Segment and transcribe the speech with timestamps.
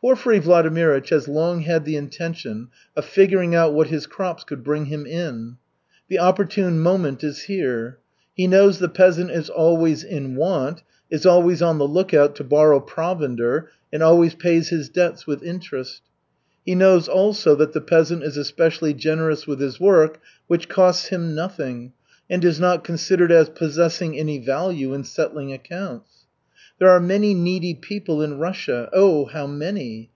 [0.00, 4.84] Porfiry Vladimirych has long had the intention of figuring out what his crops could bring
[4.84, 5.56] him in.
[6.08, 7.98] The opportune moment is here.
[8.32, 12.78] He knows the peasant is always in want, is always on the lookout to borrow
[12.78, 16.00] provender and always pays his debts with interest.
[16.64, 21.34] He knows also that the peasant is especially generous with his work, which "costs him
[21.34, 21.92] nothing,"
[22.30, 26.10] and is not considered as possessing any value in settling accounts.
[26.80, 30.06] There are many needy people in Russia, oh, how many!